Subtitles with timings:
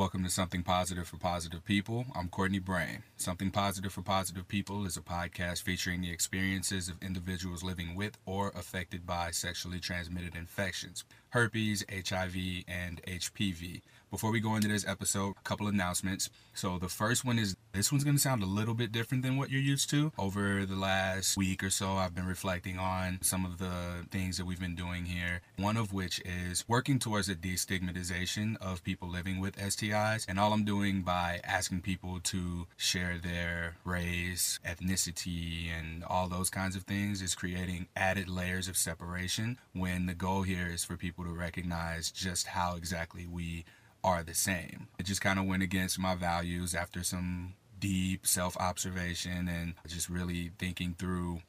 [0.00, 2.06] Welcome to Something Positive for Positive People.
[2.16, 3.02] I'm Courtney Brain.
[3.18, 8.16] Something Positive for Positive People is a podcast featuring the experiences of individuals living with
[8.24, 13.82] or affected by sexually transmitted infections, herpes, HIV, and HPV.
[14.10, 16.30] Before we go into this episode, a couple announcements.
[16.54, 19.36] So the first one is this one's going to sound a little bit different than
[19.36, 20.12] what you're used to.
[20.18, 24.44] Over the last week or so, I've been reflecting on some of the things that
[24.44, 25.40] we've been doing here.
[25.56, 30.26] One of which is working towards a destigmatization of people living with STIs.
[30.28, 36.50] And all I'm doing by asking people to share their race, ethnicity, and all those
[36.50, 40.96] kinds of things is creating added layers of separation when the goal here is for
[40.96, 43.64] people to recognize just how exactly we
[44.02, 44.88] are the same.
[44.98, 50.08] It just kind of went against my values after some deep self observation and just
[50.08, 51.42] really thinking through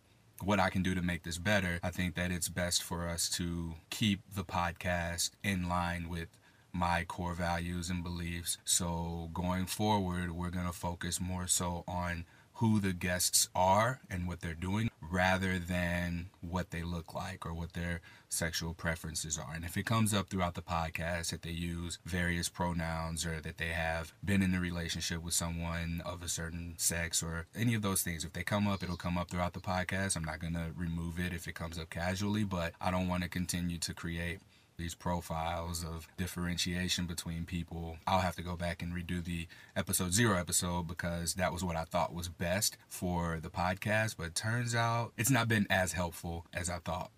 [0.44, 1.80] what I can do to make this better.
[1.84, 6.30] I think that it's best for us to keep the podcast in line with
[6.74, 8.58] my core values and beliefs.
[8.66, 14.28] So going forward, we're going to focus more so on who the guests are and
[14.28, 19.54] what they're doing rather than what they look like or what their sexual preferences are.
[19.54, 23.58] And if it comes up throughout the podcast that they use various pronouns or that
[23.58, 27.82] they have been in a relationship with someone of a certain sex or any of
[27.82, 30.16] those things, if they come up, it'll come up throughout the podcast.
[30.16, 33.24] I'm not going to remove it if it comes up casually, but I don't want
[33.24, 34.40] to continue to create
[34.82, 37.98] these profiles of differentiation between people.
[38.08, 41.76] I'll have to go back and redo the episode zero episode because that was what
[41.76, 44.16] I thought was best for the podcast.
[44.18, 47.12] But turns out it's not been as helpful as I thought.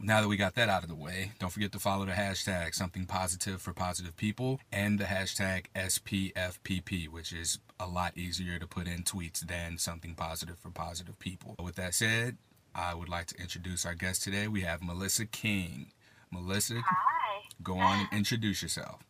[0.00, 2.74] Now that we got that out of the way, don't forget to follow the hashtag
[2.74, 8.66] something positive for positive people and the hashtag SPFPP, which is a lot easier to
[8.66, 11.56] put in tweets than something positive for positive people.
[11.62, 12.38] With that said,
[12.74, 14.48] I would like to introduce our guest today.
[14.48, 15.92] We have Melissa King.
[16.32, 17.42] Melissa, Hi.
[17.62, 19.00] go on and introduce yourself.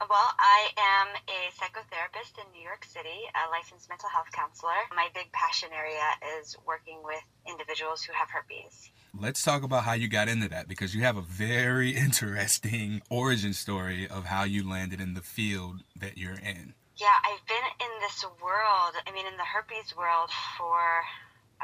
[0.00, 4.76] Well, I am a psychotherapist in New York City, a licensed mental health counselor.
[4.94, 6.02] My big passion area
[6.38, 8.90] is working with individuals who have herpes.
[9.18, 13.54] Let's talk about how you got into that because you have a very interesting origin
[13.54, 16.74] story of how you landed in the field that you're in.
[16.96, 20.78] Yeah, I've been in this world, I mean, in the herpes world for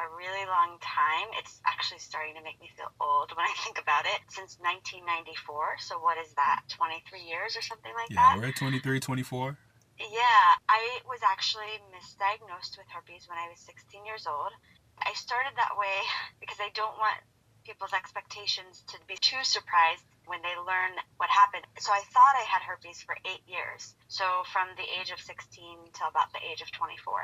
[0.01, 1.29] a really long time.
[1.37, 4.21] It's actually starting to make me feel old when I think about it.
[4.33, 5.85] Since 1994.
[5.85, 6.65] So what is that?
[6.73, 8.41] 23 years or something like Yeah, that?
[8.41, 9.57] we're at 23, 24.
[10.01, 14.49] Yeah, I was actually misdiagnosed with herpes when I was 16 years old.
[14.97, 15.97] I started that way
[16.41, 17.21] because I don't want
[17.69, 21.69] people's expectations to be too surprised when they learn what happened.
[21.79, 23.95] So I thought I had herpes for eight years.
[24.09, 27.21] So from the age of 16 till about the age of 24.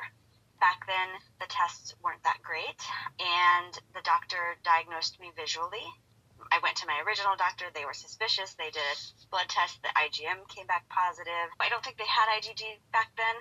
[0.61, 2.81] Back then, the tests weren't that great,
[3.21, 5.85] and the doctor diagnosed me visually.
[6.53, 7.67] I went to my original doctor.
[7.73, 8.55] They were suspicious.
[8.55, 8.97] They did
[9.31, 9.83] blood test.
[9.83, 11.51] The IgM came back positive.
[11.61, 12.63] I don't think they had IgG
[12.93, 13.37] back then.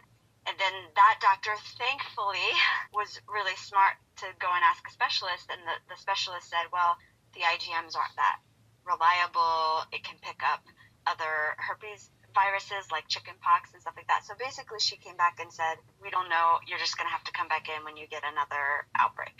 [0.47, 2.47] And then that doctor, thankfully,
[2.93, 5.49] was really smart to go and ask a specialist.
[5.49, 6.97] And the, the specialist said, well,
[7.33, 8.39] the IgMs aren't that
[8.85, 9.85] reliable.
[9.91, 10.63] It can pick up
[11.07, 14.28] other herpes viruses like chickenpox and stuff like that.
[14.28, 16.59] So basically, she came back and said, We don't know.
[16.68, 19.40] You're just going to have to come back in when you get another outbreak.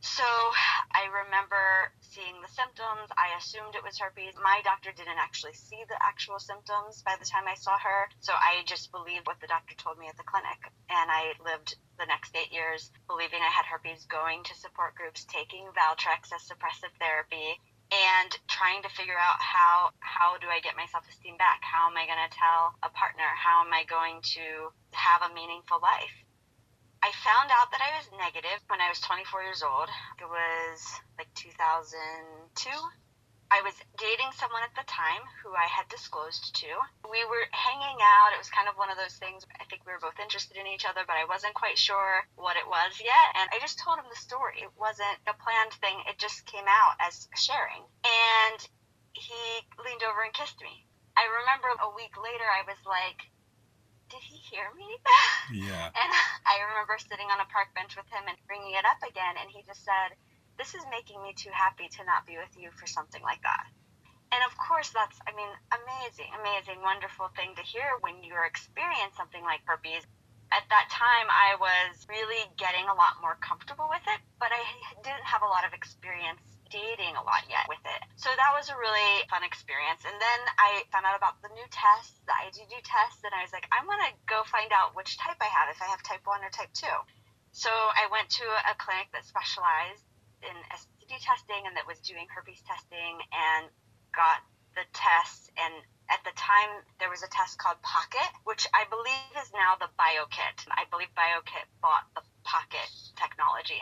[0.00, 0.24] So
[0.96, 3.12] I remember seeing the symptoms.
[3.12, 4.32] I assumed it was herpes.
[4.40, 8.08] My doctor didn't actually see the actual symptoms by the time I saw her.
[8.20, 10.56] So I just believed what the doctor told me at the clinic.
[10.88, 15.28] And I lived the next eight years believing I had herpes, going to support groups,
[15.28, 20.78] taking Valtrex as suppressive therapy, and trying to figure out how how do I get
[20.78, 21.60] my self esteem back?
[21.62, 23.26] How am I going to tell a partner?
[23.34, 26.14] How am I going to have a meaningful life?
[27.02, 29.88] I found out that I was negative when I was 24 years old.
[30.20, 30.78] It was
[31.16, 32.68] like 2002.
[33.50, 36.70] I was dating someone at the time who I had disclosed to.
[37.10, 38.30] We were hanging out.
[38.30, 39.42] It was kind of one of those things.
[39.58, 42.54] I think we were both interested in each other, but I wasn't quite sure what
[42.54, 43.28] it was yet.
[43.34, 44.62] And I just told him the story.
[44.62, 47.82] It wasn't a planned thing, it just came out as sharing.
[48.06, 48.58] And
[49.12, 50.86] he leaned over and kissed me.
[51.18, 53.26] I remember a week later, I was like,
[54.10, 54.86] did he hear me?
[55.50, 55.90] Yeah.
[55.90, 56.10] And
[56.46, 59.50] I remember sitting on a park bench with him and bringing it up again, and
[59.50, 60.14] he just said,
[60.60, 63.64] This is making me too happy to not be with you for something like that.
[64.28, 69.16] And of course, that's, I mean, amazing, amazing, wonderful thing to hear when you're experiencing
[69.16, 70.04] something like herpes.
[70.52, 74.60] At that time, I was really getting a lot more comfortable with it, but I
[75.00, 78.02] didn't have a lot of experience dating a lot yet with it.
[78.20, 80.04] So that was a really fun experience.
[80.04, 83.50] And then I found out about the new test, the IgG test, and I was
[83.56, 86.28] like, I'm going to go find out which type I have, if I have type
[86.28, 86.84] 1 or type 2.
[87.56, 90.04] So I went to a clinic that specialized
[90.42, 93.68] in STD testing and that was doing herpes testing and
[94.14, 94.40] got
[94.74, 95.74] the test and
[96.10, 99.86] At the time, there was a test called POCkit, which I believe is now the
[99.94, 100.66] BioKit.
[100.74, 103.78] I believe BioKit bought the POCkit technology.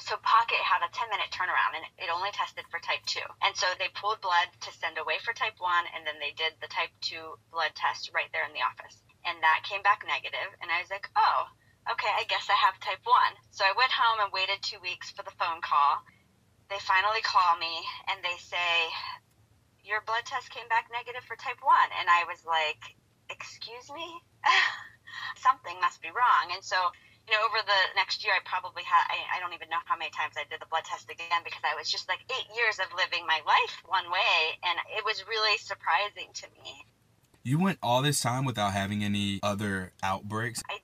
[0.00, 3.20] So POCkit had a 10 minute turnaround and it only tested for type 2.
[3.44, 6.56] And so they pulled blood to send away for type 1 and then they did
[6.64, 8.96] the type 2 blood test right there in the office.
[9.28, 11.52] And that came back negative and I was like, "Oh,
[11.90, 13.14] okay, I guess I have type 1."
[13.50, 16.02] So I went home and waited 2 weeks for the phone call.
[16.68, 18.90] They finally call me and they say,
[19.82, 22.96] "Your blood test came back negative for type 1." And I was like,
[23.30, 24.22] "Excuse me?"
[25.36, 26.52] Something must be wrong.
[26.52, 26.92] And so
[27.28, 29.96] you know, over the next year, I probably had, I, I don't even know how
[29.96, 32.82] many times I did the blood test again because I was just like eight years
[32.82, 34.58] of living my life one way.
[34.66, 36.82] And it was really surprising to me.
[37.44, 40.62] You went all this time without having any other outbreaks?
[40.70, 40.78] I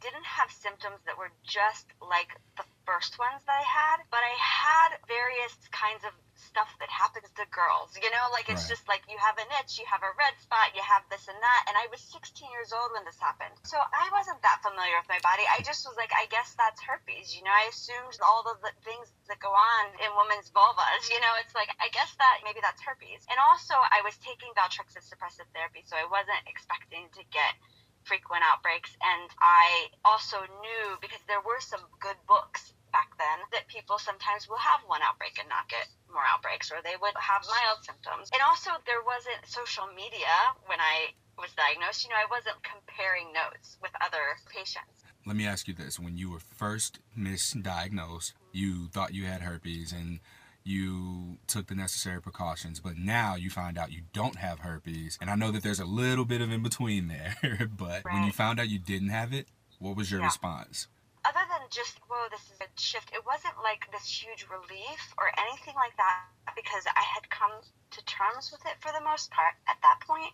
[0.78, 5.58] symptoms that were just like the first ones that I had, but I had various
[5.74, 7.98] kinds of stuff that happens to girls.
[7.98, 8.78] You know, like it's right.
[8.78, 11.36] just like you have an itch, you have a red spot, you have this and
[11.36, 11.60] that.
[11.66, 13.52] And I was 16 years old when this happened.
[13.66, 15.42] So I wasn't that familiar with my body.
[15.50, 17.34] I just was like, I guess that's herpes.
[17.34, 21.10] You know, I assumed all of the things that go on in women's vulvas.
[21.10, 23.26] You know, it's like, I guess that maybe that's herpes.
[23.26, 27.58] And also, I was taking Valtrexa suppressive therapy, so I wasn't expecting to get
[28.08, 28.96] frequent outbreaks.
[29.04, 34.48] And I also knew because there were some good books back then that people sometimes
[34.48, 38.32] will have one outbreak and not get more outbreaks, or they would have mild symptoms.
[38.32, 40.32] And also, there wasn't social media
[40.64, 42.04] when I was diagnosed.
[42.04, 45.04] You know, I wasn't comparing notes with other patients.
[45.28, 49.92] Let me ask you this: When you were first misdiagnosed, you thought you had herpes,
[49.92, 50.20] and
[50.68, 55.18] you took the necessary precautions, but now you find out you don't have herpes.
[55.20, 57.36] And I know that there's a little bit of in between there,
[57.76, 58.14] but right.
[58.14, 59.48] when you found out you didn't have it,
[59.78, 60.26] what was your yeah.
[60.26, 60.88] response?
[61.28, 65.28] other than just, whoa, this is a shift, it wasn't like this huge relief or
[65.36, 66.24] anything like that
[66.56, 70.32] because I had come to terms with it for the most part at that point.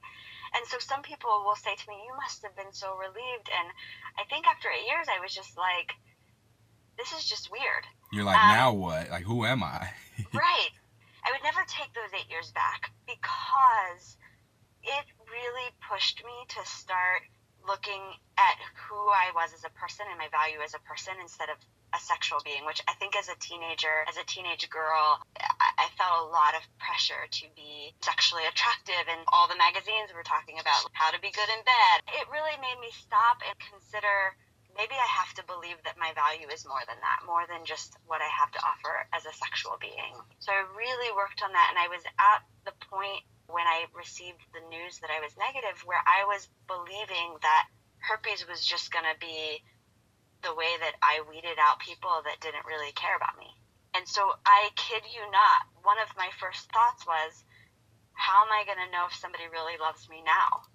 [0.54, 3.50] And so some people will say to me, you must have been so relieved.
[3.50, 3.68] And
[4.14, 5.98] I think after eight years, I was just like,
[6.94, 7.82] this is just weird.
[8.14, 9.10] You're like, um, now what?
[9.10, 9.90] Like, who am I?
[10.32, 10.70] right.
[11.26, 14.16] I would never take those eight years back because
[14.84, 17.26] it really pushed me to start
[17.66, 18.00] looking
[18.38, 18.56] at
[18.86, 21.58] who I was as a person and my value as a person instead of
[21.90, 25.86] a sexual being, which I think as a teenager, as a teenage girl, I, I
[25.98, 30.58] felt a lot of pressure to be sexually attractive, and all the magazines were talking
[30.58, 31.96] about how to be good in bed.
[32.18, 34.34] It really made me stop and consider
[34.76, 37.96] maybe I have to believe that my value is more than that, more than just
[38.06, 40.14] what I have to offer as a sexual being.
[40.38, 44.42] So I really worked on that, and I was at the point when I received
[44.52, 47.64] the news that I was negative, where I was believing that
[47.98, 49.62] herpes was just going to be
[50.42, 53.48] the way that I weeded out people that didn't really care about me.
[53.96, 57.44] And so I kid you not, one of my first thoughts was,
[58.12, 60.66] how am I going to know if somebody really loves me now?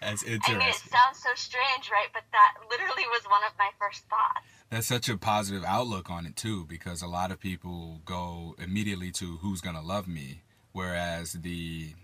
[0.00, 0.56] That's interesting.
[0.56, 2.08] I mean, it sounds so strange, right?
[2.12, 4.46] But that literally was one of my first thoughts.
[4.70, 9.10] That's such a positive outlook on it, too, because a lot of people go immediately
[9.12, 10.42] to who's going to love me
[10.76, 11.94] Whereas the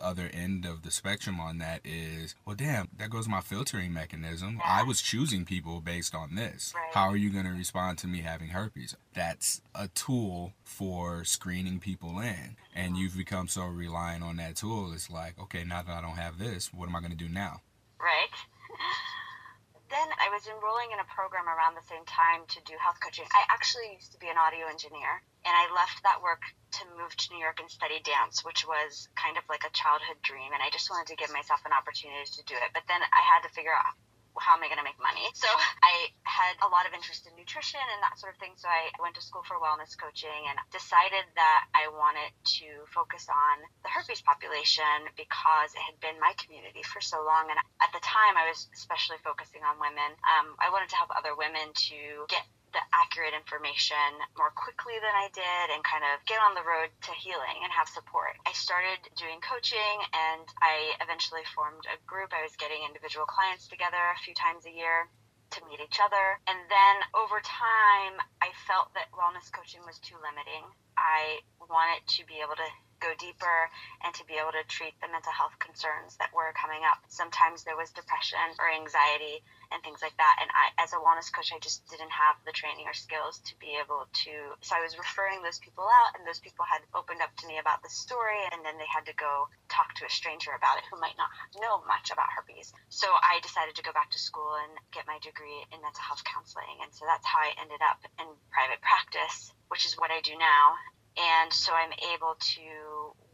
[0.00, 4.60] other end of the spectrum on that is, well, damn, that goes my filtering mechanism.
[4.64, 6.72] I was choosing people based on this.
[6.92, 8.96] How are you going to respond to me having herpes?
[9.14, 12.56] That's a tool for screening people in.
[12.74, 14.92] And you've become so reliant on that tool.
[14.92, 17.28] It's like, okay, now that I don't have this, what am I going to do
[17.28, 17.60] now?
[18.00, 18.32] Right.
[19.92, 23.28] then I was enrolling in a program around the same time to do health coaching.
[23.36, 26.42] I actually used to be an audio engineer, and I left that work
[26.78, 30.22] to move to New York and study dance, which was kind of like a childhood
[30.22, 30.54] dream.
[30.54, 32.70] And I just wanted to give myself an opportunity to do it.
[32.72, 33.92] But then I had to figure out
[34.40, 35.28] how am I going to make money?
[35.36, 35.48] So
[35.84, 38.56] I had a lot of interest in nutrition and that sort of thing.
[38.56, 42.32] So I went to school for wellness coaching and decided that I wanted
[42.62, 47.52] to focus on the herpes population because it had been my community for so long.
[47.52, 50.16] And at the time, I was especially focusing on women.
[50.24, 55.12] Um, I wanted to help other women to get the accurate information more quickly than
[55.12, 58.36] I did and kind of get on the road to healing and have support.
[58.44, 62.32] I started doing coaching and I eventually formed a group.
[62.32, 65.08] I was getting individual clients together a few times a year
[65.52, 66.40] to meet each other.
[66.48, 70.64] And then over time, I felt that wellness coaching was too limiting.
[70.96, 72.70] I wanted to be able to
[73.02, 73.68] go deeper
[74.06, 77.02] and to be able to treat the mental health concerns that were coming up.
[77.10, 79.42] Sometimes there was depression or anxiety
[79.74, 80.38] and things like that.
[80.38, 83.58] And I, as a wellness coach, I just didn't have the training or skills to
[83.58, 84.34] be able to.
[84.60, 87.56] So I was referring those people out, and those people had opened up to me
[87.56, 90.84] about the story, and then they had to go talk to a stranger about it
[90.92, 92.76] who might not know much about herpes.
[92.92, 96.22] So I decided to go back to school and get my degree in mental health
[96.28, 96.84] counseling.
[96.84, 100.36] And so that's how I ended up in private practice, which is what I do
[100.36, 100.76] now.
[101.16, 102.66] And so I'm able to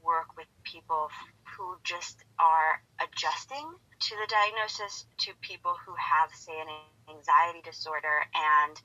[0.09, 1.12] work with people
[1.45, 3.69] who just are adjusting
[4.00, 6.73] to the diagnosis to people who have, say, an
[7.12, 8.81] anxiety disorder and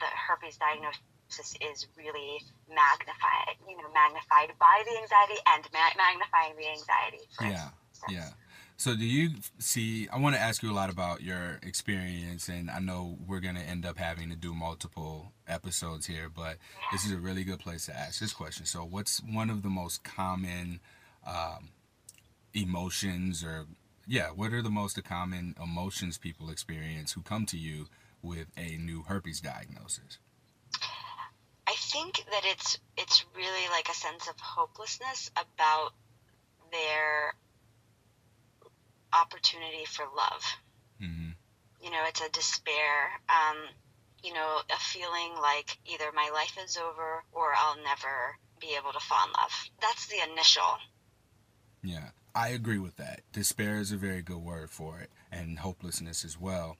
[0.00, 2.40] the herpes diagnosis is really
[2.72, 7.20] magnified, you know, magnified by the anxiety and ma- magnifying the anxiety.
[7.44, 8.08] yeah, instance.
[8.08, 8.30] yeah.
[8.76, 10.08] So, do you see?
[10.08, 13.54] I want to ask you a lot about your experience, and I know we're going
[13.54, 16.56] to end up having to do multiple episodes here, but
[16.90, 18.66] this is a really good place to ask this question.
[18.66, 20.80] So, what's one of the most common
[21.24, 21.70] um,
[22.52, 23.66] emotions, or
[24.08, 27.86] yeah, what are the most common emotions people experience who come to you
[28.22, 30.18] with a new herpes diagnosis?
[31.66, 35.92] I think that it's it's really like a sense of hopelessness about
[36.72, 37.34] their
[39.20, 40.44] opportunity for love.
[41.02, 41.30] Mm-hmm.
[41.82, 43.20] You know, it's a despair.
[43.28, 43.56] Um,
[44.22, 48.92] you know, a feeling like either my life is over or I'll never be able
[48.92, 49.52] to fall in love.
[49.82, 50.78] That's the initial.
[51.82, 53.20] Yeah, I agree with that.
[53.32, 56.78] Despair is a very good word for it, and hopelessness as well.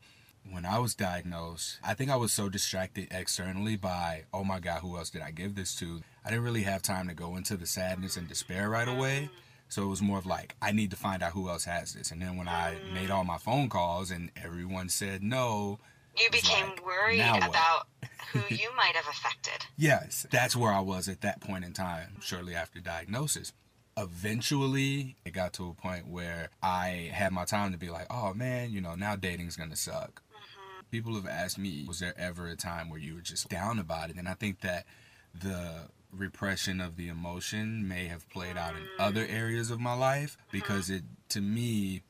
[0.51, 4.81] When I was diagnosed, I think I was so distracted externally by, oh my God,
[4.81, 6.01] who else did I give this to?
[6.25, 9.29] I didn't really have time to go into the sadness and despair right away.
[9.31, 9.41] Mm-hmm
[9.75, 12.13] so it was more of like, I need to find out who else has this.
[12.13, 15.81] And then when I made all my phone calls and everyone said no,
[16.17, 17.89] you became like, worried about
[18.33, 19.67] who you might have affected.
[19.77, 23.53] Yes, that's where I was at that point in time, shortly after diagnosis.
[23.97, 28.33] Eventually, it got to a point where I had my time to be like, oh
[28.33, 30.23] man, you know, now dating's gonna suck.
[30.31, 30.87] Mm-hmm.
[30.93, 34.11] People have asked me, was there ever a time where you were just down about
[34.11, 34.17] it?
[34.17, 34.87] And I think that
[35.35, 40.37] the repression of the emotion may have played out in other areas of my life
[40.53, 42.03] because it to me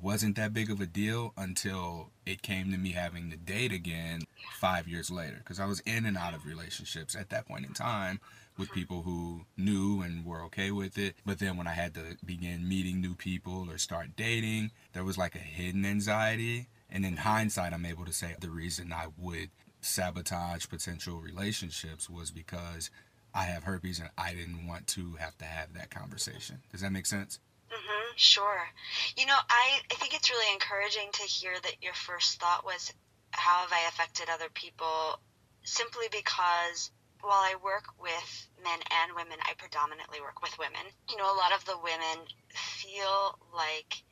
[0.00, 4.22] wasn't that big of a deal until it came to me having to date again
[4.60, 7.74] five years later because I was in and out of relationships at that point in
[7.74, 8.20] time
[8.56, 11.16] with people who knew and were okay with it.
[11.24, 15.18] But then when I had to begin meeting new people or start dating, there was
[15.18, 16.68] like a hidden anxiety.
[16.90, 19.50] And in hindsight, I'm able to say the reason I would
[19.80, 22.90] sabotage potential relationships was because
[23.34, 26.58] I have herpes and I didn't want to have to have that conversation.
[26.70, 27.38] Does that make sense?
[27.70, 28.68] Mm-hmm, sure.
[29.16, 32.92] You know, I, I think it's really encouraging to hear that your first thought was,
[33.30, 35.20] how have I affected other people?
[35.62, 36.90] Simply because
[37.22, 40.82] while I work with men and women, I predominantly work with women.
[41.08, 44.02] You know, a lot of the women feel like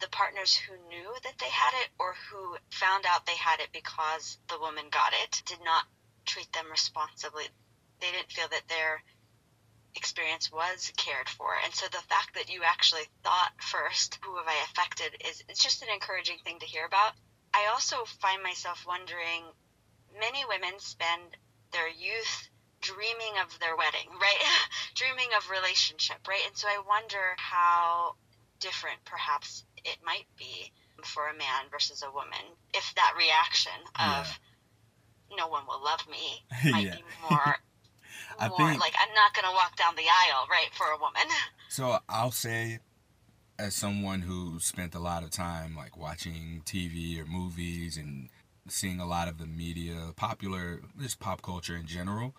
[0.00, 3.68] the partners who knew that they had it or who found out they had it
[3.72, 5.84] because the woman got it did not
[6.26, 7.44] treat them responsibly
[8.00, 9.02] they didn't feel that their
[9.96, 11.54] experience was cared for.
[11.64, 15.62] And so the fact that you actually thought first, who have I affected, is it's
[15.62, 17.12] just an encouraging thing to hear about.
[17.54, 19.44] I also find myself wondering
[20.18, 21.36] many women spend
[21.72, 22.48] their youth
[22.80, 24.42] dreaming of their wedding, right?
[24.94, 26.42] dreaming of relationship, right?
[26.46, 28.16] And so I wonder how
[28.58, 30.72] different perhaps it might be
[31.04, 34.38] for a man versus a woman if that reaction of
[35.30, 35.36] yeah.
[35.36, 36.96] no one will love me might yeah.
[36.96, 37.56] be more
[38.38, 38.58] I more.
[38.58, 41.22] think like I'm not gonna walk down the aisle, right, for a woman.
[41.68, 42.78] So I'll say,
[43.58, 48.28] as someone who spent a lot of time like watching TV or movies and
[48.68, 52.32] seeing a lot of the media, popular just pop culture in general.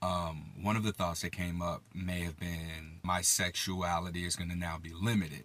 [0.00, 4.48] Um, one of the thoughts that came up may have been my sexuality is going
[4.48, 5.44] to now be limited.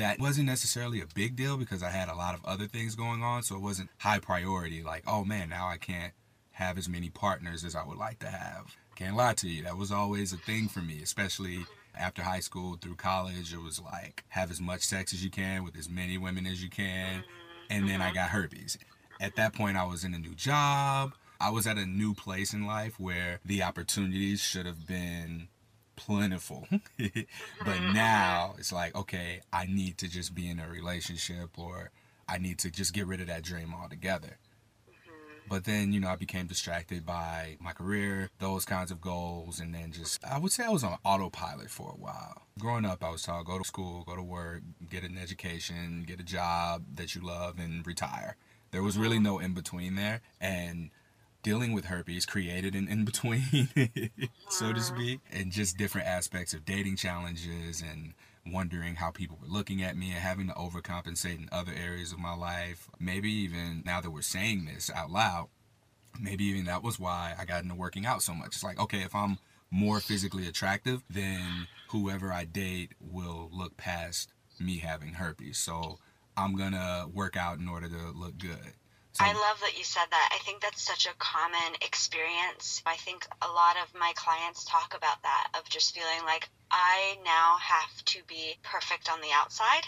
[0.00, 3.22] That wasn't necessarily a big deal because I had a lot of other things going
[3.22, 4.82] on, so it wasn't high priority.
[4.82, 6.14] Like, oh man, now I can't
[6.52, 8.74] have as many partners as I would like to have.
[8.96, 9.62] Can't lie to you.
[9.62, 13.52] That was always a thing for me, especially after high school through college.
[13.52, 16.62] It was like have as much sex as you can with as many women as
[16.62, 17.22] you can.
[17.68, 18.14] And then I mm-hmm.
[18.14, 18.78] got herpes.
[19.20, 21.12] At that point, I was in a new job.
[21.38, 25.48] I was at a new place in life where the opportunities should have been
[26.00, 26.66] plentiful.
[26.68, 26.76] Hmm.
[26.98, 27.92] but mm-hmm.
[27.92, 31.90] now it's like, okay, I need to just be in a relationship or
[32.28, 34.38] I need to just get rid of that dream altogether.
[34.88, 35.48] Mm-hmm.
[35.48, 39.74] But then, you know, I became distracted by my career, those kinds of goals, and
[39.74, 42.42] then just, I would say I was on autopilot for a while.
[42.58, 46.20] Growing up, I was taught go to school, go to work, get an education, get
[46.20, 48.36] a job that you love, and retire.
[48.70, 49.24] There was really mm-hmm.
[49.24, 50.22] no in between there.
[50.40, 50.90] And
[51.42, 53.68] dealing with herpes created an in between,
[54.48, 58.14] so to speak, and just different aspects of dating challenges and
[58.46, 62.18] wondering how people were looking at me and having to overcompensate in other areas of
[62.18, 62.88] my life.
[62.98, 65.48] Maybe even now that we're saying this out loud,
[66.18, 68.48] maybe even that was why I got into working out so much.
[68.48, 69.38] It's like, okay, if I'm
[69.70, 75.58] more physically attractive, then whoever I date will look past me having herpes.
[75.58, 75.98] So
[76.36, 78.74] I'm gonna work out in order to look good.
[79.12, 80.28] So, I love that you said that.
[80.32, 82.80] I think that's such a common experience.
[82.86, 87.16] I think a lot of my clients talk about that of just feeling like I
[87.24, 89.84] now have to be perfect on the outside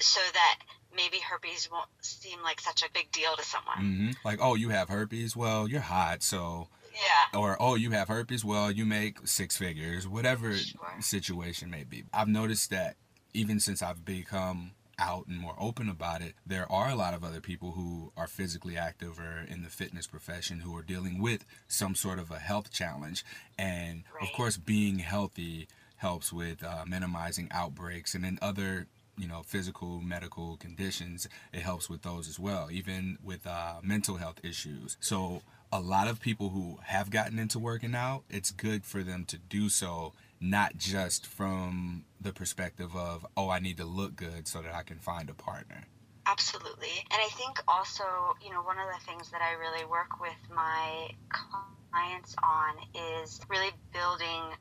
[0.00, 0.58] so that
[0.94, 3.78] maybe herpes won't seem like such a big deal to someone.
[3.78, 4.10] Mm-hmm.
[4.24, 5.36] like, oh, you have herpes?
[5.36, 7.38] Well, you're hot, so Yeah.
[7.38, 10.94] or oh you have herpes well you make six figures whatever Sure.
[11.00, 12.96] situation may be i've noticed that
[13.32, 17.22] even since i've become out and more open about it there are a lot of
[17.22, 21.44] other people who are physically active or in the fitness profession who are dealing with
[21.66, 23.24] some sort of a health challenge.
[23.58, 28.86] And of course being healthy helps with uh, minimizing outbreaks and in other
[29.16, 31.28] you know physical medical conditions.
[31.52, 34.96] It helps with those as well even with uh, mental health issues.
[35.00, 39.24] So a lot of people who have gotten into working out it's good for them
[39.26, 44.46] to do so not just from the perspective of oh i need to look good
[44.46, 45.84] so that i can find a partner
[46.28, 46.92] Absolutely.
[47.10, 48.04] And I think also,
[48.44, 53.40] you know, one of the things that I really work with my clients on is
[53.48, 54.52] really building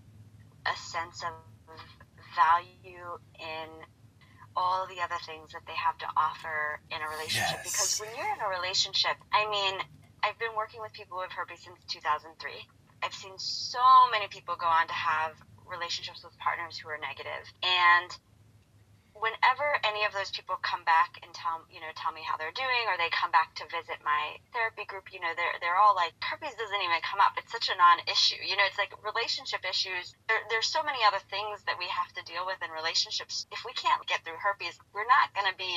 [0.63, 1.35] a sense of
[2.39, 3.67] value in
[4.55, 7.61] all the other things that they have to offer in a relationship.
[7.63, 7.67] Yes.
[7.67, 9.75] Because when you're in a relationship, I mean,
[10.23, 12.31] I've been working with people who with herpes since 2003.
[13.03, 15.35] I've seen so many people go on to have
[15.69, 17.45] relationships with partners who are negative.
[17.63, 18.09] And
[19.17, 22.53] whenever any of those people come back and tell you know tell me how they're
[22.53, 25.97] doing or they come back to visit my therapy group you know they're they're all
[25.97, 27.33] like herpes doesn't even come up.
[27.33, 28.37] It's such a non-issue.
[28.45, 30.13] You know it's like relationship issues.
[30.29, 33.49] There, there's so many other things that we have to deal with in relationships.
[33.49, 35.73] If we can't get through herpes we're not going to be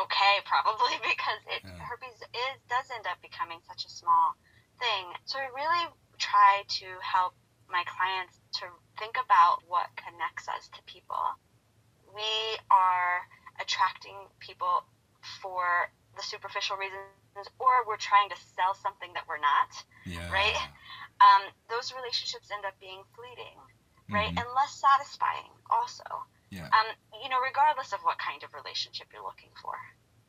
[0.00, 1.84] okay probably because it Yeah.
[1.84, 4.34] herpes is does end up becoming such a small
[4.80, 5.04] thing.
[5.28, 5.84] So i really
[6.16, 7.36] try to help
[7.68, 11.24] my clients to think about what connects us to people
[12.14, 12.34] we
[12.70, 13.26] are
[13.60, 14.84] attracting people
[15.42, 19.70] for the superficial reasons or we're trying to sell something that we're not
[20.06, 20.54] yeah Right?
[21.20, 23.58] um, those relationships end up being fleeting
[24.10, 24.38] right Mhm.
[24.38, 26.04] and less satisfying also
[26.50, 26.88] yeah um,
[27.22, 29.74] you know regardless of what kind of relationship you're looking for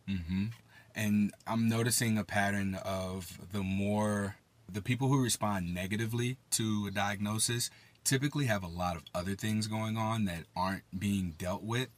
[0.08, 0.46] Mm-hmm.
[0.94, 4.36] And I'm noticing a pattern of the more
[4.72, 7.70] the people who respond negatively to a diagnosis
[8.06, 11.90] typically have a lot of other things going on that aren't being dealt with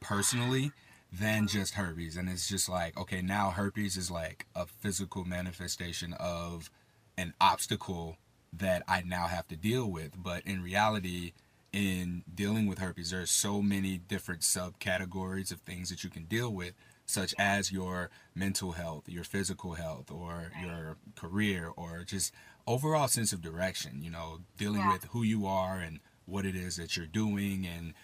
[0.00, 0.72] personally
[1.12, 2.16] than just herpes.
[2.16, 6.70] And it's just like, okay, now herpes is like a physical manifestation of
[7.16, 8.16] an obstacle
[8.52, 10.12] that I now have to deal with.
[10.16, 11.32] But in reality,
[11.72, 16.52] in dealing with herpes, there's so many different subcategories of things that you can deal
[16.52, 16.74] with,
[17.06, 22.32] such as your mental health, your physical health, or your career, or just
[22.70, 24.02] overall sense of direction.
[24.02, 24.92] You know, dealing Yeah.
[24.92, 27.94] with who you are and what it is that you're doing, and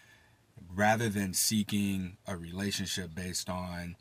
[0.74, 3.96] rather than seeking a relationship based on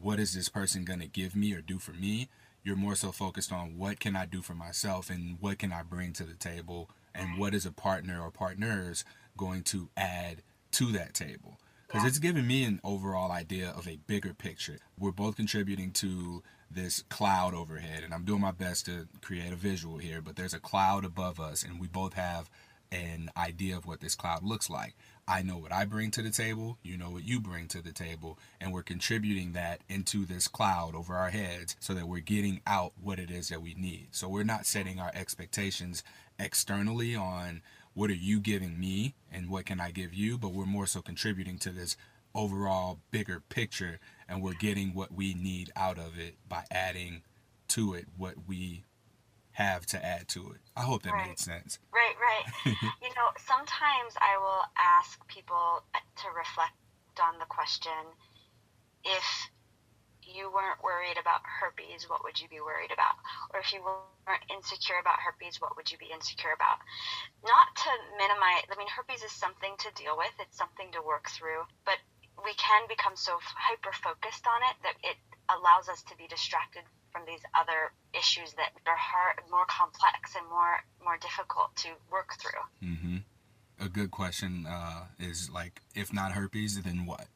[0.00, 2.28] what is this person going to give me or do for me,
[2.62, 5.82] you're more so focused on what can I do for myself and what can I
[5.82, 9.04] bring to the table and what is a partner or partners
[9.36, 10.42] going to add
[10.72, 11.58] to that table.
[11.86, 12.08] Because Yeah.
[12.08, 14.80] it's giving me an overall idea of a bigger picture.
[14.98, 19.56] We're both contributing to this cloud overhead, and I'm doing my best to create a
[19.56, 22.50] visual here, but there's a cloud above us, and we both have
[22.92, 24.94] an idea of what this cloud looks like.
[25.28, 27.92] I know what I bring to the table, you know what you bring to the
[27.92, 32.60] table, and we're contributing that into this cloud over our heads so that we're getting
[32.66, 34.08] out what it is that we need.
[34.12, 36.04] So we're not setting our expectations
[36.38, 37.62] externally on
[37.94, 41.02] what are you giving me and what can I give you, but we're more so
[41.02, 41.96] contributing to this
[42.36, 47.22] overall bigger picture and we're getting what we need out of it by adding
[47.68, 48.84] to it what we
[49.52, 50.60] have to add to it.
[50.76, 51.28] I hope that Right.
[51.28, 51.78] made sense.
[51.92, 52.46] Right, right.
[53.02, 56.76] you know, sometimes I will ask people to reflect
[57.22, 57.92] on the question
[59.04, 59.50] if
[60.26, 63.14] you weren't worried about herpes, what would you be worried about?
[63.54, 66.82] Or if you weren't insecure about herpes, what would you be insecure about?
[67.46, 71.30] Not to minimize, I mean, herpes is something to deal with, it's something to work
[71.30, 72.02] through, but
[72.46, 75.18] we can become so hyper focused on it that it
[75.50, 80.46] allows us to be distracted from these other issues that are hard, more complex and
[80.48, 82.64] more more difficult to work through.
[82.88, 83.16] Mm-hmm.
[83.84, 87.26] A good question uh, is like, if not herpes, then what?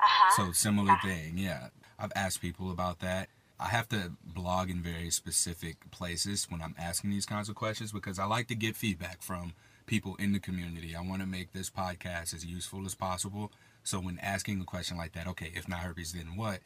[0.00, 0.44] Uh-huh.
[0.46, 1.08] So similar Yeah.
[1.08, 1.68] thing, yeah.
[1.98, 3.28] I've asked people about that.
[3.58, 7.92] I have to blog in very specific places when I'm asking these kinds of questions
[7.92, 9.54] because I like to get feedback from
[9.86, 10.94] people in the community.
[10.96, 13.52] I want to make this podcast as useful as possible.
[13.84, 16.60] So when asking a question like that, okay, if not herpes, then what?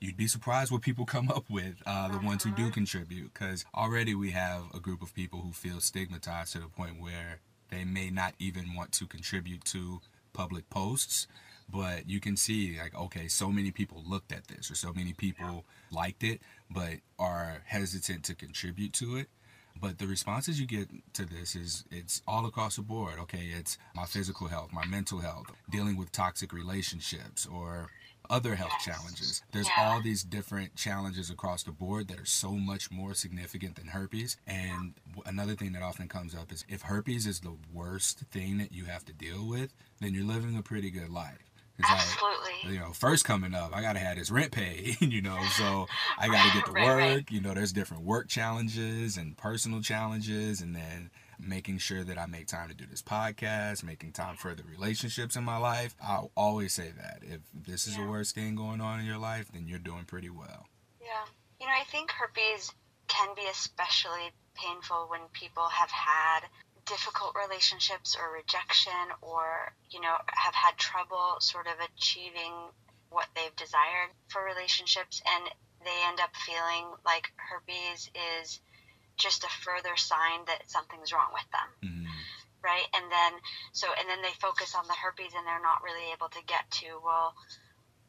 [0.00, 3.64] You'd be surprised what people come up with, uh, the ones who do contribute, because
[3.74, 7.84] already we have a group of people who feel stigmatized to the point where they
[7.84, 10.00] may not even want to contribute to
[10.32, 11.26] public posts
[11.72, 15.12] but you can see like okay so many people looked at this or so many
[15.12, 19.28] people liked it but are hesitant to contribute to it
[19.80, 23.78] but the responses you get to this is it's all across the board okay it's
[23.94, 27.88] my physical health my mental health dealing with toxic relationships or
[28.28, 28.84] other health Yes.
[28.84, 29.88] challenges there's Yeah.
[29.90, 34.36] all these different challenges across the board that are so much more significant than herpes
[34.46, 38.58] and w- another thing that often comes up is if herpes is the worst thing
[38.58, 41.49] that you have to deal with then you're living a pretty good life
[41.88, 42.74] Absolutely.
[42.74, 45.86] you know, first coming up, I gotta have this rent paid, you know, so
[46.18, 46.98] I gotta get to Right, work.
[46.98, 47.30] right.
[47.30, 52.26] You know, there's different work challenges and personal challenges, and then making sure that I
[52.26, 55.94] make time to do this podcast, making time for the relationships in my life.
[56.02, 59.50] I'll always say that if this is the worst thing going on in your life,
[59.52, 60.66] then you're doing pretty well.
[61.00, 61.08] Yeah.
[61.60, 62.72] You know, I think herpes
[63.08, 66.40] can be especially painful when people have had
[66.90, 72.52] difficult relationships or rejection or, you know, have had trouble sort of achieving
[73.10, 75.50] what they've desired for relationships and
[75.84, 78.10] they end up feeling like herpes
[78.42, 78.60] is
[79.16, 82.06] just a further sign that something's wrong with them Mhm.
[82.62, 83.32] right and then
[83.72, 86.70] so and then they focus on the herpes and they're not really able to get
[86.70, 87.34] to well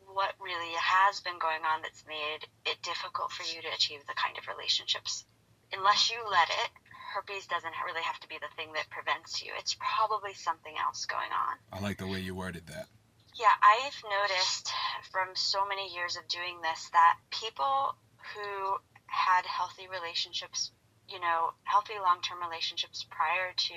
[0.06, 4.14] what really has been going on that's made it difficult for you to achieve the
[4.14, 5.26] kind of relationships
[5.74, 6.72] unless you let it
[7.14, 11.06] herpes doesn't really have to be the thing that prevents you it's probably something else
[11.06, 12.88] going on I like the way you worded that.
[13.36, 14.72] yeah, I've noticed
[15.12, 17.96] from so many years of doing this that people
[18.36, 20.72] who had healthy relationships,
[21.12, 23.76] you know, healthy long term relationships prior to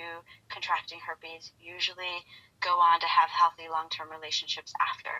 [0.49, 2.23] contracting herpes usually
[2.61, 5.11] go on to have healthy long term relationships after.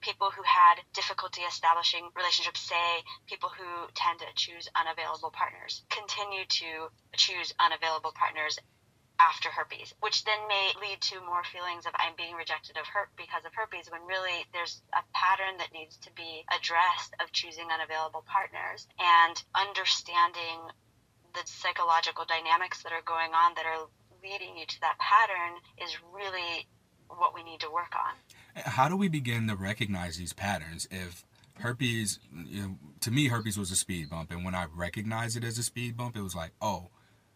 [0.00, 6.44] People who had difficulty establishing relationships, say people who tend to choose unavailable partners, continue
[6.48, 8.58] to choose unavailable partners
[9.20, 13.08] after herpes, which then may lead to more feelings of I'm being rejected of her
[13.16, 17.70] because of herpes when really there's a pattern that needs to be addressed of choosing
[17.70, 20.58] unavailable partners and understanding
[21.34, 23.86] the psychological dynamics that are going on that are
[24.22, 26.66] leading you to that pattern is really
[27.08, 28.62] what we need to work on.
[28.64, 31.24] How do we begin to recognize these patterns if
[31.60, 34.30] herpes, you know, to me, herpes was a speed bump.
[34.30, 36.90] And when I recognized it as a speed bump, it was like, oh,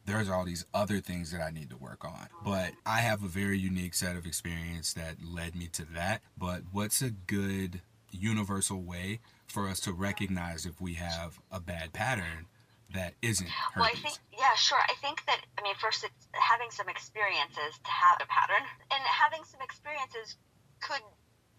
[0.07, 2.29] there's all these other things that I need to work on.
[2.43, 6.23] But I have a very unique set of experience that led me to that.
[6.37, 11.93] But what's a good universal way for us to recognize if we have a bad
[11.93, 12.47] pattern
[12.95, 14.81] that isn't Well, I think, yeah, sure.
[14.81, 18.65] I think that, I mean, first, it's having some experiences to have a pattern.
[18.91, 20.37] And having some experiences
[20.81, 21.05] could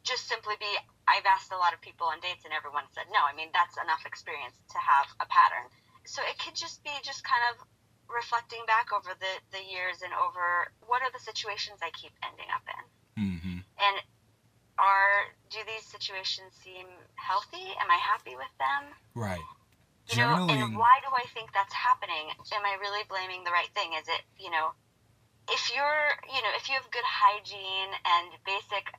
[0.01, 0.71] just simply be
[1.09, 3.25] I've asked a lot of people on dates and everyone said no.
[3.25, 5.65] I mean, that's enough experience to have a pattern.
[6.05, 7.65] So it could just be just kind of
[8.05, 12.49] reflecting back over the, the years and over what are the situations I keep ending
[12.53, 12.83] up in.
[13.17, 13.59] mm-hmm.
[13.81, 13.95] And
[14.77, 16.87] are, do these situations seem
[17.17, 17.73] healthy?
[17.81, 18.93] Am I happy with them?
[19.13, 19.43] Right.
[20.09, 22.33] You know, and why do I think that's happening?
[22.53, 23.93] Am I really blaming the right thing?
[23.93, 24.73] Is it, you know,
[25.49, 28.89] if you're, you know, if you have good hygiene and basic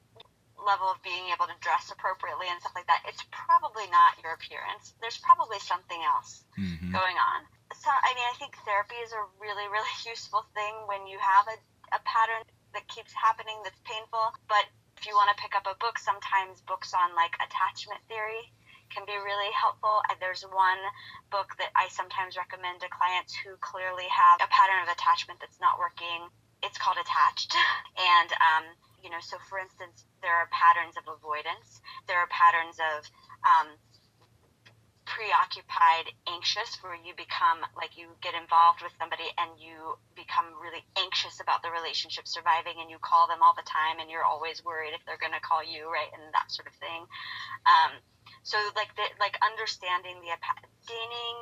[0.55, 4.39] level of being able to dress appropriately and stuff like that, it's probably not your
[4.39, 4.95] appearance.
[5.03, 7.41] There's probably something else hmm going on.
[7.71, 11.47] So, I mean, I think therapy is a really, really useful thing when you have
[11.47, 11.57] a,
[11.95, 12.43] a pattern
[12.75, 14.35] that keeps happening that's painful.
[14.51, 14.67] But
[14.99, 18.51] if you want to pick up a book, sometimes books on like attachment theory
[18.91, 20.03] can be really helpful.
[20.19, 20.83] There's one
[21.31, 25.63] book that I sometimes recommend to clients who clearly have a pattern of attachment that's
[25.63, 26.29] not working.
[26.63, 27.55] It's called attached.
[28.01, 28.65] And, um,
[29.05, 33.05] you know, so for instance, there are patterns of avoidance, there are patterns of,
[33.45, 33.77] um,
[35.11, 40.87] preoccupied anxious where you become like you get involved with somebody and you become really
[40.95, 44.63] anxious about the relationship surviving and you call them all the time and you're always
[44.63, 47.03] worried if they're going to call you right and that sort of thing
[47.67, 47.99] um,
[48.43, 50.33] so like the like understanding the
[50.87, 51.37] gaining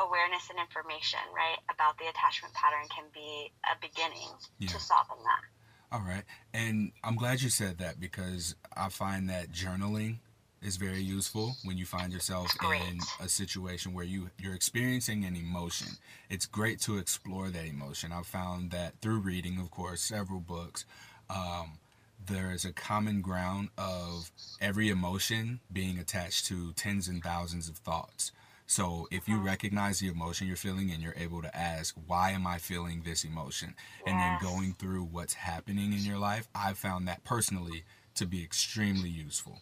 [0.00, 4.68] awareness and information right about the attachment pattern can be a beginning Yeah.
[4.68, 5.44] to solving that
[5.92, 6.24] All right.
[6.52, 10.18] And I'm glad you said that because I find that journaling
[10.60, 12.82] is very useful when you find yourself Great.
[12.82, 15.88] in a situation where you you're experiencing an emotion.
[16.28, 18.10] It's great to explore that emotion.
[18.12, 20.84] I've found that through reading, of course, several books,
[21.30, 21.78] um,
[22.26, 27.76] there is a common ground of every emotion being attached to tens and thousands of
[27.76, 28.32] thoughts.
[28.66, 29.44] So if you uh-huh.
[29.44, 33.24] recognize the emotion you're feeling and you're able to ask, why am I feeling this
[33.24, 33.74] emotion?
[34.06, 37.84] And then going through what's happening in your life, I've found that personally
[38.16, 39.60] to be extremely useful.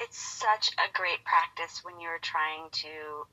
[0.00, 3.26] it's such a great practice when you're trying to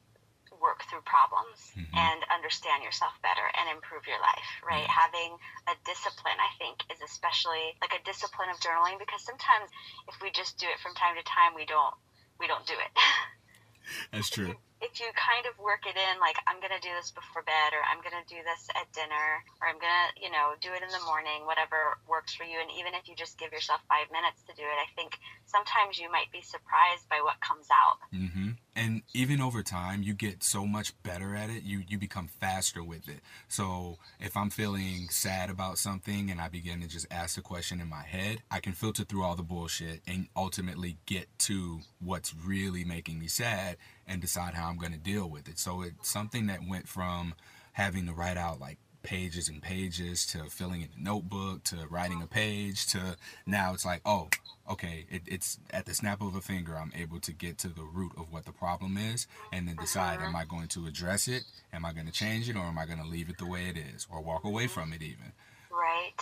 [0.63, 1.91] work through problems Mhm.
[1.93, 4.88] and understand yourself better and improve your life, right?
[4.88, 4.93] Yeah.
[5.04, 9.69] Having a discipline, I think, is especially like a discipline of journaling because sometimes
[10.08, 11.93] if we just do it from time to time, we don't
[12.39, 12.91] we don't do it.
[14.12, 14.56] That's true.
[14.82, 17.80] if you kind of work it in, like I'm gonna do this before bed, or
[17.88, 20.99] I'm gonna do this at dinner, or I'm gonna, you know, do it in the
[21.08, 22.60] morning, whatever works for you.
[22.60, 25.99] And even if you just give yourself five minutes to do it, I think sometimes
[25.99, 27.99] you might be surprised by what comes out.
[28.12, 31.64] hmm And even over time, you get so much better at it.
[31.64, 33.20] You you become faster with it.
[33.48, 37.80] So if I'm feeling sad about something and I begin to just ask the question
[37.80, 42.34] in my head, I can filter through all the bullshit and ultimately get to what's
[42.34, 45.60] really making me sad and decide how I'm going to deal with it.
[45.60, 47.36] So it's something that went from
[47.74, 52.22] having to write out like pages and pages to filling in a notebook to writing
[52.22, 54.30] a page to now it's like oh
[54.69, 57.84] okay it, it's at the snap of a finger i'm able to get to the
[57.84, 61.43] root of what the problem is and then decide am i going to address it
[61.73, 63.67] am i going to change it or am i going to leave it the way
[63.67, 65.34] it is or walk away from it even
[65.71, 66.21] Right?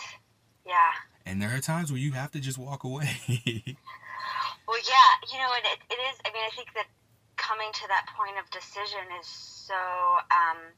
[0.65, 0.93] Yeah.
[1.25, 3.09] and there are times where you have to just walk away
[4.67, 6.15] Well, yeah, you know, and it, it is.
[6.23, 6.87] I mean, I think that
[7.35, 9.75] coming to that point of decision is so.
[10.31, 10.71] Um,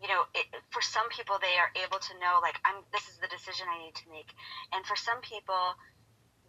[0.00, 2.80] you know, it, for some people, they are able to know, like, I'm.
[2.88, 4.32] This is the decision I need to make,
[4.72, 5.76] and for some people,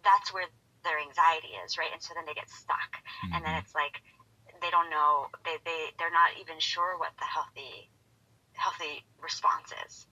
[0.04, 0.46] that's where
[0.84, 1.90] their anxiety is, right?
[1.92, 2.98] And so then they get stuck,
[3.32, 3.60] and then Mhm.
[3.60, 4.02] it's like
[4.60, 5.28] they don't know.
[5.44, 7.90] They they they're not even sure what the healthy
[8.54, 10.06] healthy response is.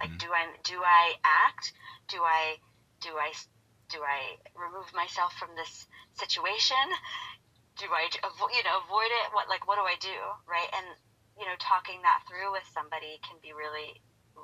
[0.00, 0.18] Like, Mhm.
[0.18, 1.72] do I do I act?
[2.08, 2.60] Do I
[3.00, 3.32] do I
[3.88, 6.76] do I remove myself from this situation?
[7.76, 9.32] Do I avo- you know avoid it?
[9.32, 10.16] What like what do I do?
[10.46, 10.68] Right?
[10.72, 10.86] And
[11.38, 14.00] you know, talking that through with somebody can be really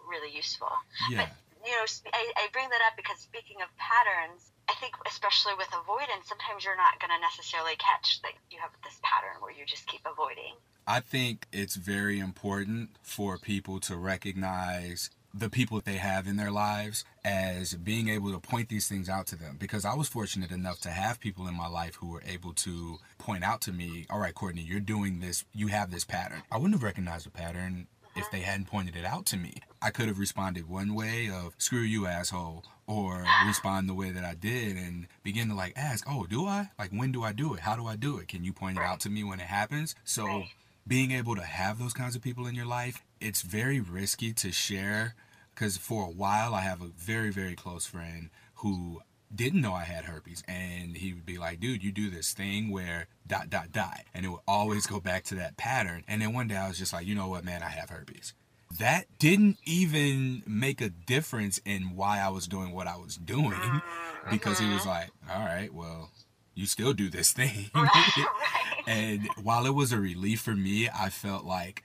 [0.08, 0.72] really useful.
[1.10, 1.28] yeah
[1.64, 5.68] You know, I, I bring that up because speaking of patterns, I think especially with
[5.68, 9.66] avoidance, sometimes you're not going to necessarily catch that you have this pattern where you
[9.66, 10.54] just keep avoiding.
[10.87, 16.50] I think it's very important for people to recognize the people they have in their
[16.50, 20.50] lives as being able to point these things out to them because I was fortunate
[20.50, 24.06] enough to have people in my life who were able to point out to me,
[24.11, 26.42] all right, Courtney, you're doing this, you have this pattern.
[26.50, 29.55] I wouldn't have recognized the pattern if they hadn't pointed it out to me.
[29.81, 34.25] I could have responded one way of screw you asshole or respond the way that
[34.25, 36.70] I did and begin to like ask, "Oh, do I?
[36.79, 37.61] Like when do I do it?
[37.61, 38.29] How do I do it?
[38.29, 40.44] Can you point it out to me when it happens?" So
[40.87, 44.53] being able to have those kinds of people in your life, it's very risky to
[44.53, 45.14] share
[45.55, 49.03] because for a while I have a very very close friend who
[49.35, 52.71] didn't know I had herpes and he would be like, dude, you do this thing
[52.71, 56.05] where dot dot dot and it would always go back to that pattern.
[56.09, 58.35] And then one day I was just like, you know what, man, I have herpes.
[58.79, 63.83] That didn't even make a difference in why I was doing what I was doing
[64.31, 64.88] because he was mm-hmm.
[64.88, 66.11] like, all right, well,
[66.55, 67.71] you still do this thing.
[68.87, 71.85] And while it was a relief for me, I felt like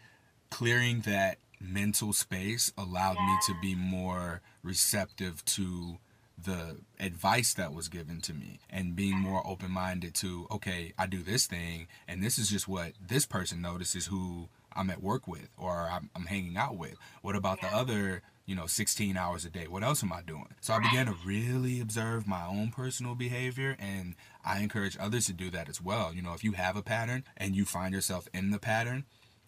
[0.50, 5.98] clearing that mental space allowed me to be more receptive to
[6.38, 11.08] the advice that was given to me and being more open minded to, okay, I
[11.08, 15.28] do this thing, and this is just what this person notices who I'm at work
[15.28, 16.95] with or I'm, I'm hanging out with.
[17.21, 19.67] What about the other, you know, 16 hours a day?
[19.67, 20.54] What else am I doing?
[20.62, 25.34] So I began to really observe my own personal behavior, and I encourage others to
[25.34, 26.13] do that as well.
[26.13, 29.06] You know, if you have a pattern and you find yourself in the pattern,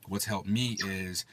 [0.08, 1.24] what's helped me is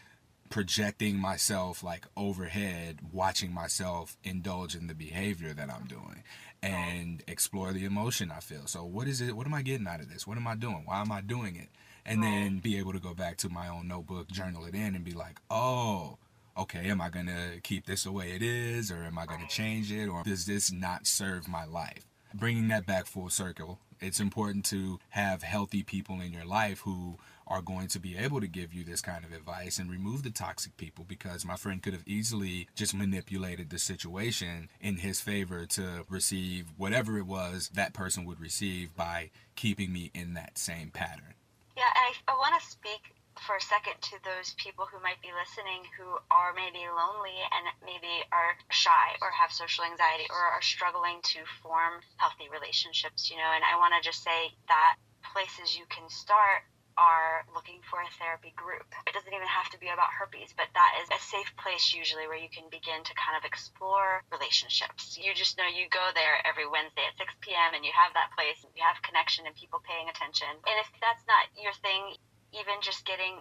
[0.49, 6.23] projecting myself like overhead, watching myself indulge in the behavior that I'm doing
[6.63, 8.67] and explore the emotion I feel.
[8.67, 9.37] So what is it?
[9.37, 10.27] What am I getting out of this?
[10.27, 10.83] What am I doing?
[10.85, 11.69] Why am I doing it?
[12.05, 15.05] And then be able to go back to my own notebook, journal it in and
[15.05, 16.19] be like, "Oh,
[16.57, 19.41] okay, am I going to keep this the way it is or am I going
[19.41, 23.81] to change it or does this not serve my life?" Bringing that back full circle,
[24.01, 28.41] it's important to have healthy people in your life who are going to be able
[28.41, 31.83] to give you this kind of advice and remove the toxic people because my friend
[31.83, 37.71] could have easily just manipulated the situation in his favor to receive whatever it was
[37.75, 41.35] that person would receive by keeping me in that same pattern.
[41.77, 43.13] Yeah, and I, I want to speak
[43.45, 47.69] for a second to those people who might be listening who are maybe lonely and
[47.85, 53.37] maybe are shy or have social anxiety or are struggling to form healthy relationships, you
[53.37, 53.51] know.
[53.53, 56.65] And I want to just say that places you can start
[56.97, 58.89] are looking for a therapy group.
[59.05, 62.25] It doesn't even have to be about herpes, but that is a safe place usually
[62.25, 65.21] where you can begin to kind of explore relationships.
[65.21, 67.77] You just know you go there every Wednesday at 6 p.m.
[67.77, 70.49] and you have that place, you have connection and people paying attention.
[70.49, 72.17] And if that's not your thing,
[72.57, 73.37] even just getting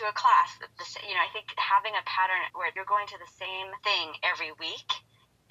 [0.00, 0.56] to a class,
[1.04, 4.50] you know, I think having a pattern where you're going to the same thing every
[4.56, 4.88] week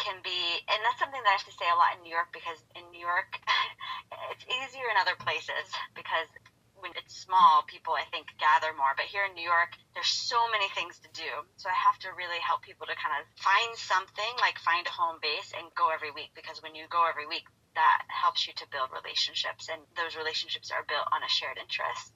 [0.01, 2.33] can be, and that's something that I have to say a lot in New York
[2.33, 3.39] because in New York,
[4.33, 6.27] it's easier in other places because
[6.83, 8.91] when it's small, people I think gather more.
[8.93, 11.47] But here in New York, there's so many things to do.
[11.55, 14.93] So I have to really help people to kind of find something, like find a
[14.93, 16.35] home base and go every week.
[16.35, 20.69] Because when you go every week, that helps you to build relationships, and those relationships
[20.69, 22.13] are built on a shared interest.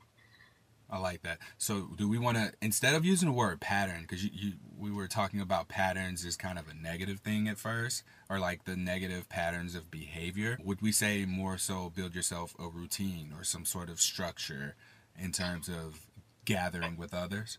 [0.89, 1.39] I like that.
[1.57, 4.91] So, do we want to instead of using the word pattern, because you, you we
[4.91, 8.75] were talking about patterns as kind of a negative thing at first, or like the
[8.75, 13.65] negative patterns of behavior, would we say more so build yourself a routine or some
[13.65, 14.75] sort of structure
[15.19, 16.07] in terms of
[16.45, 17.57] gathering with others?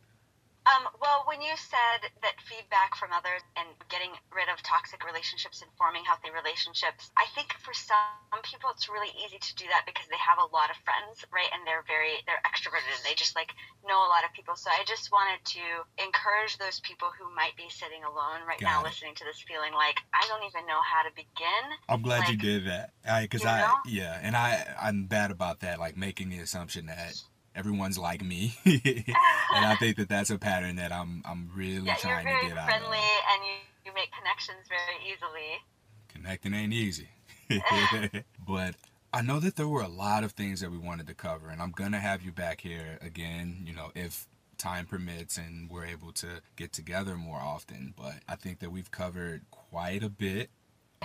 [0.69, 5.65] Um, well, when you said that feedback from others and getting rid of toxic relationships
[5.65, 9.89] and forming healthy relationships, I think for some people it's really easy to do that
[9.89, 11.49] because they have a lot of friends, right?
[11.57, 13.49] And they're very they're extroverted and they just like
[13.81, 14.61] know a lot of people.
[14.61, 15.65] So I just wanted to
[16.05, 18.93] encourage those people who might be sitting alone right Got now, it.
[18.93, 21.65] listening to this, feeling like I don't even know how to begin.
[21.89, 22.93] I'm glad like, you did that,
[23.25, 27.17] because I, I yeah, and I I'm bad about that, like making the assumption that
[27.59, 31.97] everyone's like me, and I think that that's a pattern that I'm I'm really yeah,
[31.97, 32.77] trying to get out of.
[32.77, 33.55] friendly and you,
[33.87, 35.63] you make connections very easily.
[36.09, 37.09] Connecting ain't easy,
[38.47, 38.75] but
[39.13, 41.61] I know that there were a lot of things that we wanted to cover, and
[41.61, 43.65] I'm gonna have you back here again.
[43.67, 44.27] You know, if
[44.59, 47.95] time permits and we're able to get together more often.
[47.97, 50.51] But I think that we've covered quite a bit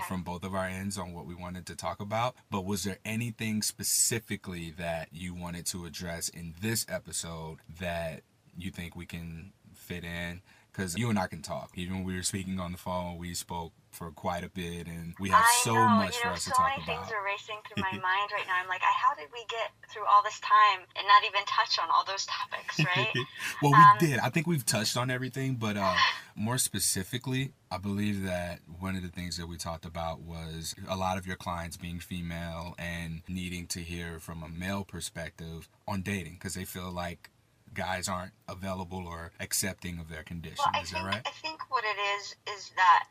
[0.08, 2.36] from both of our ends on what we wanted to talk about.
[2.50, 8.22] But was there anything specifically that you wanted to address in this episode that
[8.58, 10.42] you think we can fit in?
[10.72, 11.72] Because you and I can talk.
[11.76, 15.14] Even when we were speaking on the phone, we spoke for quite a bit, and
[15.20, 16.86] we have I so know, much you know, for us so to talk about.
[16.86, 18.56] So many things are racing through my mind right now.
[18.62, 21.90] I'm like, how did we get through all this time and not even touch on
[21.94, 23.14] all those topics, right?
[23.62, 24.20] well, we um, did.
[24.20, 25.96] I think we've touched on everything, but uh,
[26.36, 30.96] more specifically, I believe that one of the things that we talked about was a
[30.96, 36.02] lot of your clients being female and needing to hear from a male perspective on
[36.02, 37.30] dating because they feel like
[37.74, 40.64] guys aren't available or accepting of their condition.
[40.72, 41.22] Well, is think, that right?
[41.26, 43.08] I think what it is is that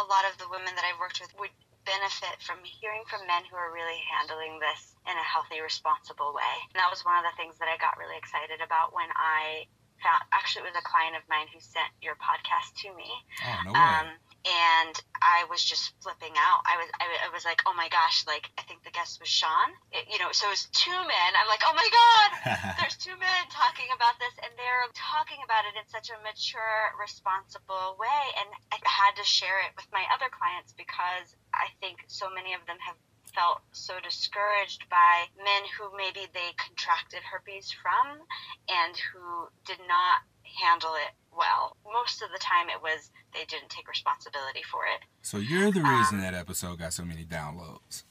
[0.00, 1.52] a lot of the women that I've worked with would
[1.84, 6.54] benefit from hearing from men who are really handling this in a healthy, responsible way.
[6.72, 9.68] And that was one of the things that I got really excited about when I
[10.00, 13.08] found actually it was a client of mine who sent your podcast to me.
[13.44, 13.80] Oh, no way.
[13.80, 14.08] Um,
[14.46, 16.64] and I was just flipping out.
[16.64, 19.28] I was, I, I, was like, oh my gosh, like I think the guest was
[19.28, 19.76] Sean.
[19.92, 21.30] It, you know, so it was two men.
[21.36, 22.28] I'm like, oh my god,
[22.80, 26.96] there's two men talking about this, and they're talking about it in such a mature,
[26.96, 28.22] responsible way.
[28.40, 32.56] And I had to share it with my other clients because I think so many
[32.56, 32.96] of them have
[33.36, 38.24] felt so discouraged by men who maybe they contracted herpes from
[38.72, 41.76] and who did not handle it well.
[41.84, 45.00] Most of the time it was they didn't take responsibility for it.
[45.22, 48.04] So you're the reason um, that episode got so many downloads.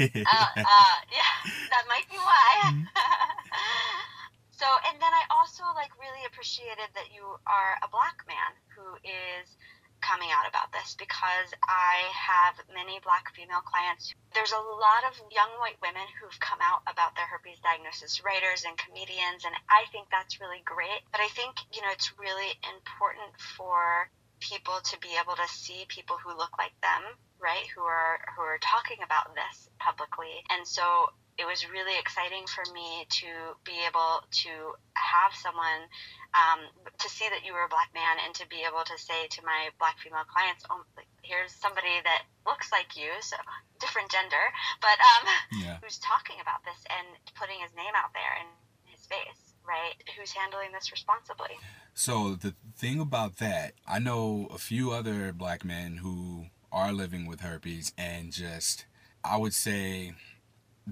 [0.00, 1.34] uh, uh, yeah,
[1.70, 2.48] that might be why.
[2.72, 2.84] Mm-hmm.
[4.60, 8.96] so, and then I also like really appreciated that you are a black man who
[9.04, 9.59] is
[10.00, 14.14] coming out about this because I have many black female clients.
[14.34, 18.64] There's a lot of young white women who've come out about their herpes diagnosis, writers
[18.66, 21.04] and comedians, and I think that's really great.
[21.12, 24.10] But I think, you know, it's really important for
[24.40, 27.04] people to be able to see people who look like them,
[27.38, 27.68] right?
[27.76, 30.32] Who are who are talking about this publicly.
[30.48, 35.88] And so it was really exciting for me to be able to have someone
[36.36, 36.60] um,
[37.00, 39.40] to see that you were a black man and to be able to say to
[39.40, 40.84] my black female clients, oh,
[41.24, 43.40] here's somebody that looks like you, so
[43.80, 44.52] different gender,
[44.84, 45.24] but um,
[45.64, 45.80] yeah.
[45.80, 47.08] who's talking about this and
[47.40, 48.48] putting his name out there and
[48.84, 49.96] his face, right?
[50.12, 51.56] Who's handling this responsibly.
[51.96, 57.26] So the thing about that, I know a few other black men who are living
[57.26, 58.84] with herpes and just,
[59.24, 60.12] I would say,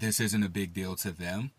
[0.01, 1.53] this isn't a big deal to them.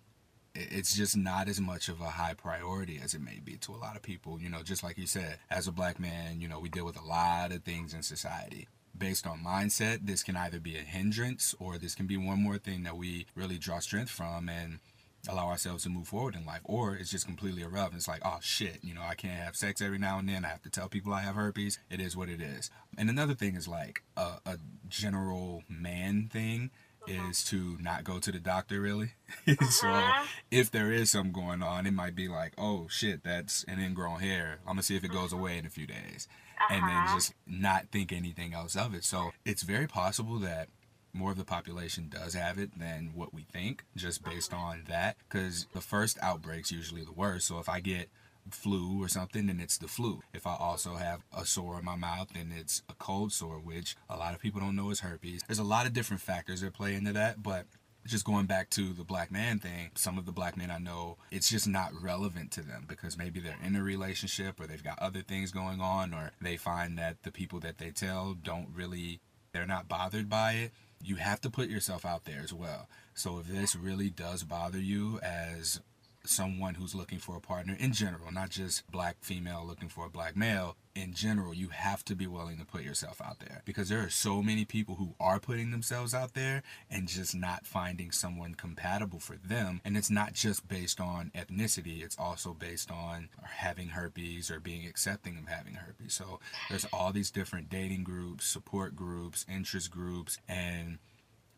[0.55, 3.77] It's just not as much of a high priority as it may be to a
[3.77, 4.41] lot of people.
[4.41, 6.99] You know, just like you said, as a black man, you know, we deal with
[6.99, 8.67] a lot of things in society.
[8.97, 12.57] Based on mindset, this can either be a hindrance or this can be one more
[12.57, 14.79] thing that we really draw strength from and
[15.27, 16.61] allow ourselves to move forward in life.
[16.63, 17.97] Or it's just completely irrelevant.
[17.97, 20.43] It's like, oh shit, you know, I can't have sex every now and then.
[20.43, 21.79] I have to tell people I have herpes.
[21.89, 22.71] It is what it is.
[22.97, 26.71] And another thing is like a, a general man thing
[27.09, 29.13] is to not go to the doctor really.
[29.47, 30.25] so uh-huh.
[30.51, 34.19] if there is something going on, it might be like, oh shit, that's an ingrown
[34.19, 34.59] hair.
[34.65, 36.27] I'm gonna see if it goes away in a few days.
[36.59, 36.75] Uh-huh.
[36.75, 37.15] And then uh-huh.
[37.15, 39.03] just not think anything else of it.
[39.03, 40.69] So it's very possible that
[41.11, 44.63] more of the population does have it than what we think, just based uh-huh.
[44.63, 45.17] on that.
[45.27, 47.47] Because the first outbreak's usually the worst.
[47.47, 48.09] So if I get
[48.49, 50.21] flu or something, then it's the flu.
[50.33, 53.95] If I also have a sore in my mouth, then it's a cold sore, which
[54.09, 55.41] a lot of people don't know is herpes.
[55.47, 57.65] There's a lot of different factors that play into that, but
[58.07, 61.17] just going back to the black man thing, some of the black men I know,
[61.31, 64.99] it's just not relevant to them because maybe they're in a relationship or they've got
[64.99, 69.19] other things going on or they find that the people that they tell don't really,
[69.51, 70.71] they're not bothered by it.
[71.03, 72.87] You have to put yourself out there as well.
[73.13, 75.81] So if this really does bother you as
[76.29, 80.09] someone who's looking for a partner in general, not just black female looking for a
[80.09, 80.75] black male.
[80.95, 84.09] In general, you have to be willing to put yourself out there because there are
[84.09, 89.19] so many people who are putting themselves out there and just not finding someone compatible
[89.19, 89.81] for them.
[89.85, 94.85] And it's not just based on ethnicity, it's also based on having herpes or being
[94.85, 96.13] accepting of having herpes.
[96.13, 100.99] So there's all these different dating groups, support groups, interest groups, and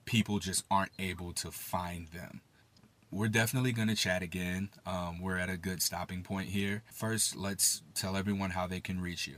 [0.06, 2.42] people just aren't able to find them
[3.12, 4.70] we're definitely going to chat again.
[4.86, 6.84] Um, we're at a good stopping point here.
[6.92, 9.36] First, let's tell everyone how they can reach you.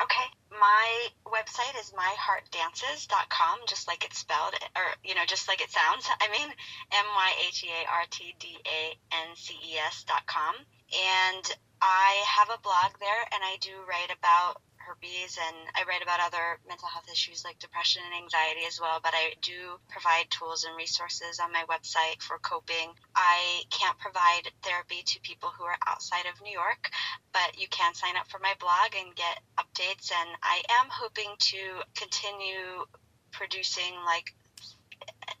[0.00, 0.26] Okay.
[0.50, 6.06] My website is myheartdances.com, just like it's spelled, or, you know, just like it sounds.
[6.20, 10.54] I mean, M Y H E A R T D A N C E S.com.
[10.92, 14.60] And I have a blog there, and I do write about
[14.90, 18.98] herpes and I write about other mental health issues like depression and anxiety as well,
[18.98, 22.90] but I do provide tools and resources on my website for coping.
[23.14, 26.90] I can't provide therapy to people who are outside of New York,
[27.32, 31.30] but you can sign up for my blog and get updates and I am hoping
[31.38, 32.82] to continue
[33.30, 34.34] producing like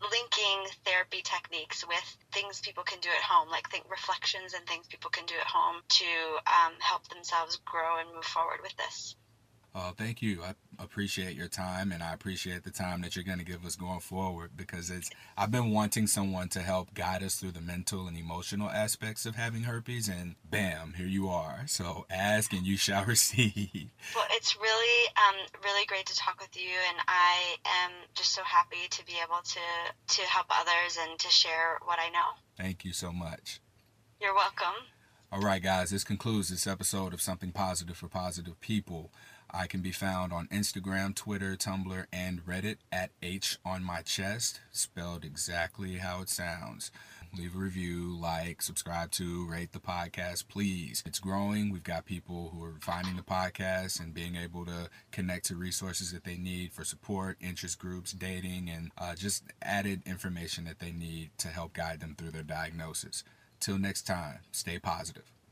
[0.00, 4.86] linking therapy techniques with things people can do at home, like think reflections and things
[4.86, 6.06] people can do at home to
[6.46, 9.16] um, help themselves grow and move forward with this.
[9.72, 10.42] Uh, thank you.
[10.42, 13.76] I appreciate your time, and I appreciate the time that you're going to give us
[13.76, 15.10] going forward because it's.
[15.36, 19.36] I've been wanting someone to help guide us through the mental and emotional aspects of
[19.36, 21.62] having herpes, and bam, here you are.
[21.66, 23.90] So ask and you shall receive.
[24.14, 28.42] Well, it's really, um, really great to talk with you, and I am just so
[28.42, 32.38] happy to be able to to help others and to share what I know.
[32.56, 33.60] Thank you so much.
[34.20, 34.74] You're welcome.
[35.32, 39.12] All right, guys, this concludes this episode of Something Positive for Positive People.
[39.52, 44.60] I can be found on Instagram, Twitter, Tumblr, and Reddit at H on my chest,
[44.70, 46.90] spelled exactly how it sounds.
[47.36, 51.02] Leave a review, like, subscribe to, rate the podcast, please.
[51.06, 51.70] It's growing.
[51.70, 56.12] We've got people who are finding the podcast and being able to connect to resources
[56.12, 60.90] that they need for support, interest groups, dating, and uh, just added information that they
[60.90, 63.22] need to help guide them through their diagnosis.
[63.60, 65.30] Till next time, stay positive.